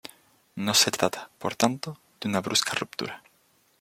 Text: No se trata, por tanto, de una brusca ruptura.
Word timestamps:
No 0.55 0.73
se 0.73 0.89
trata, 0.89 1.29
por 1.37 1.55
tanto, 1.55 1.95
de 2.19 2.27
una 2.29 2.41
brusca 2.41 2.73
ruptura. 2.73 3.21